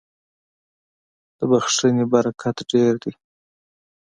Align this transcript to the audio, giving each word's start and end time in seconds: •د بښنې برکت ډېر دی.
•د 1.37 1.39
بښنې 1.49 2.05
برکت 2.13 2.57
ډېر 2.71 2.93
دی. 3.03 3.13